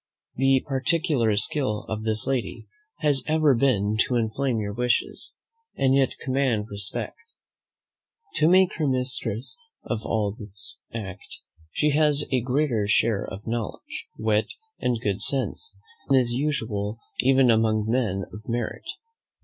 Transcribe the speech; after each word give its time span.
The 0.33 0.63
particular 0.67 1.37
skill 1.37 1.83
of 1.83 2.01
this 2.05 2.25
lady 2.25 2.65
has 3.01 3.23
ever 3.27 3.53
been 3.53 3.97
to 4.07 4.15
inflame 4.15 4.57
your 4.59 4.73
wishes, 4.73 5.35
and 5.75 5.93
yet 5.93 6.17
command 6.19 6.69
respect. 6.71 7.19
To 8.37 8.47
make 8.47 8.73
her 8.77 8.87
mistress 8.87 9.55
of 9.83 9.99
this 10.39 10.81
art, 10.91 11.19
she 11.71 11.91
has 11.91 12.27
a 12.31 12.41
greater 12.41 12.87
share 12.87 13.23
of 13.27 13.45
knowledge, 13.45 14.07
wit, 14.17 14.47
and 14.79 14.99
good 14.99 15.21
sense, 15.21 15.77
than 16.09 16.17
is 16.17 16.31
usual 16.31 16.97
even 17.19 17.51
among 17.51 17.85
men 17.87 18.25
of 18.33 18.49
merit. 18.49 18.87